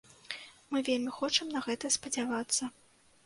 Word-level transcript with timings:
Мы 0.71 0.81
вельмі 0.87 1.11
хочам 1.17 1.53
на 1.55 1.61
гэта 1.67 1.93
спадзявацца. 1.97 2.63